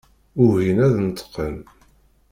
[0.43, 1.55] Ugin ad d-neṭqen.